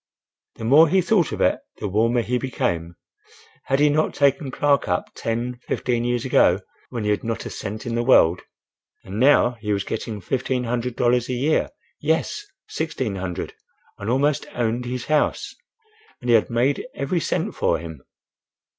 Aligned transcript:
The 0.55 0.63
more 0.65 0.89
he 0.89 0.99
thought 0.99 1.31
of 1.31 1.41
it, 1.41 1.59
the 1.77 1.87
warmer 1.87 2.23
he 2.23 2.39
became. 2.39 2.95
"Had 3.65 3.79
he 3.79 3.87
not 3.87 4.15
taken 4.15 4.49
Clark 4.49 4.87
up 4.87 5.11
ten—fifteen 5.13 6.03
years 6.03 6.25
ago, 6.25 6.59
when 6.89 7.03
he 7.03 7.11
had 7.11 7.23
not 7.23 7.45
a 7.45 7.51
cent 7.51 7.85
in 7.85 7.93
the 7.93 8.01
world, 8.01 8.41
and 9.03 9.19
now 9.19 9.57
he 9.61 9.71
was 9.71 9.83
getting 9.83 10.19
fifteen 10.19 10.63
hundred 10.63 10.95
dollars 10.95 11.29
a 11.29 11.33
year—yes, 11.33 12.47
sixteen 12.67 13.17
hundred, 13.17 13.53
and 13.99 14.09
almost 14.09 14.47
owned 14.55 14.85
his 14.85 15.05
house; 15.05 15.53
and 16.19 16.31
he 16.31 16.35
had 16.35 16.49
made 16.49 16.87
every 16.95 17.19
cent 17.19 17.53
for 17.53 17.77
him!" 17.77 18.01